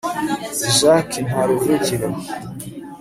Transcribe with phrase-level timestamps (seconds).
[0.79, 2.09] jacques ntaruvugiro